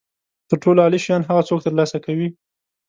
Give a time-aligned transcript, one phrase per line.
[0.49, 2.27] تر ټولو عالي شیان هغه څوک ترلاسه کوي.